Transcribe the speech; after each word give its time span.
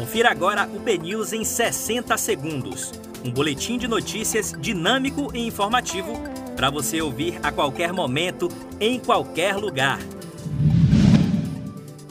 Confira 0.00 0.30
agora 0.30 0.66
o 0.66 0.78
BNews 0.78 1.34
em 1.34 1.44
60 1.44 2.16
segundos. 2.16 2.90
Um 3.22 3.30
boletim 3.30 3.76
de 3.76 3.86
notícias 3.86 4.54
dinâmico 4.58 5.30
e 5.36 5.46
informativo 5.46 6.14
para 6.56 6.70
você 6.70 7.02
ouvir 7.02 7.38
a 7.42 7.52
qualquer 7.52 7.92
momento, 7.92 8.48
em 8.80 8.98
qualquer 8.98 9.56
lugar. 9.56 9.98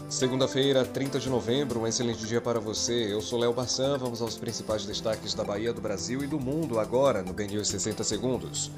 Segunda-feira, 0.08 0.86
30 0.86 1.20
de 1.20 1.32
novembro, 1.32 1.80
um 1.80 1.88
excelente 1.88 2.28
dia 2.28 2.40
para 2.40 2.60
você. 2.60 3.12
Eu 3.12 3.22
sou 3.22 3.40
Léo 3.40 3.54
Barçan, 3.54 3.98
vamos 3.98 4.22
aos 4.22 4.38
principais 4.38 4.86
destaques 4.86 5.34
da 5.34 5.44
Bahia, 5.44 5.74
do 5.74 5.82
Brasil 5.82 6.24
e 6.24 6.28
do 6.28 6.40
mundo 6.40 6.80
agora 6.80 7.24
no 7.24 7.34
BNews 7.34 7.70
60 7.70 8.04
segundos. 8.04 8.70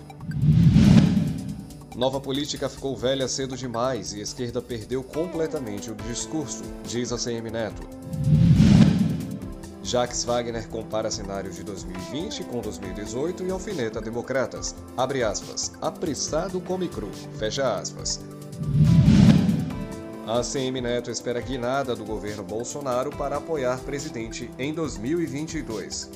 Nova 1.98 2.22
política 2.22 2.70
ficou 2.70 2.96
velha 2.96 3.28
cedo 3.28 3.58
demais 3.58 4.14
e 4.14 4.22
a 4.22 4.24
esquerda 4.24 4.62
perdeu 4.62 5.04
completamente 5.04 5.92
o 5.92 5.96
discurso, 5.96 6.64
diz 6.86 7.12
a 7.12 7.18
CM 7.18 7.52
Neto. 7.52 7.86
Jacques 9.92 10.24
Wagner 10.24 10.70
compara 10.70 11.12
cenários 11.12 11.58
de 11.58 11.66
2020 11.66 12.46
com 12.46 12.62
2018 12.62 13.44
e 13.44 13.52
alfineta 13.52 14.00
democratas. 14.00 14.74
Abre 14.96 15.22
aspas. 15.22 15.74
Apressado 15.82 16.62
come 16.62 16.88
cru. 16.88 17.10
Fecha 17.38 17.78
aspas. 17.78 18.22
A 20.26 20.42
CM 20.44 20.80
Neto 20.80 21.12
espera 21.12 21.42
guinada 21.42 21.94
do 21.94 22.06
governo 22.06 22.42
Bolsonaro 22.42 23.10
para 23.10 23.36
apoiar 23.36 23.82
presidente 23.82 24.50
em 24.58 24.74
2022. 24.74 26.10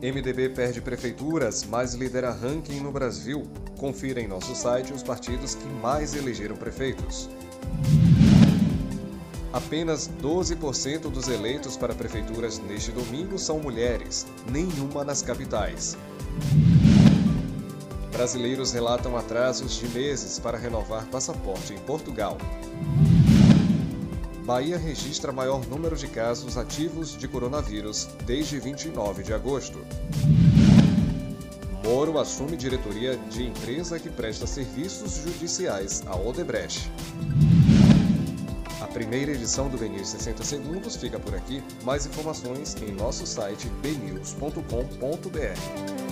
MDB 0.00 0.48
perde 0.48 0.80
prefeituras, 0.80 1.62
mas 1.62 1.92
lidera 1.92 2.30
ranking 2.30 2.80
no 2.80 2.90
Brasil. 2.90 3.46
Confira 3.76 4.18
em 4.18 4.26
nosso 4.26 4.54
site 4.54 4.94
os 4.94 5.02
partidos 5.02 5.54
que 5.54 5.66
mais 5.66 6.14
elegeram 6.14 6.56
prefeitos. 6.56 7.28
Apenas 9.56 10.10
12% 10.20 11.10
dos 11.10 11.28
eleitos 11.28 11.78
para 11.78 11.94
prefeituras 11.94 12.58
neste 12.58 12.92
domingo 12.92 13.38
são 13.38 13.58
mulheres, 13.58 14.26
nenhuma 14.50 15.02
nas 15.02 15.22
capitais. 15.22 15.96
Brasileiros 18.12 18.72
relatam 18.72 19.16
atrasos 19.16 19.76
de 19.76 19.88
meses 19.88 20.38
para 20.38 20.58
renovar 20.58 21.06
passaporte 21.06 21.72
em 21.72 21.78
Portugal. 21.78 22.36
Bahia 24.44 24.76
registra 24.76 25.32
maior 25.32 25.66
número 25.66 25.96
de 25.96 26.06
casos 26.06 26.58
ativos 26.58 27.16
de 27.16 27.26
coronavírus 27.26 28.10
desde 28.26 28.60
29 28.60 29.22
de 29.22 29.32
agosto. 29.32 29.78
Moro 31.82 32.18
assume 32.18 32.58
diretoria 32.58 33.16
de 33.30 33.46
empresa 33.46 33.98
que 33.98 34.10
presta 34.10 34.46
serviços 34.46 35.22
judiciais 35.24 36.02
à 36.06 36.14
Odebrecht. 36.14 36.90
Primeira 38.96 39.32
edição 39.32 39.68
do 39.68 39.76
BNews 39.76 40.08
60 40.08 40.42
Segundos 40.42 40.96
fica 40.96 41.20
por 41.20 41.34
aqui. 41.34 41.62
Mais 41.84 42.06
informações 42.06 42.74
em 42.80 42.92
nosso 42.92 43.26
site 43.26 43.68
bnews.com.br. 43.82 46.05